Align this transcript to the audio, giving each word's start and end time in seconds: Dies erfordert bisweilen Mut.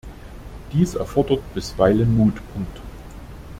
Dies 0.73 0.95
erfordert 0.95 1.41
bisweilen 1.53 2.17
Mut. 2.17 2.33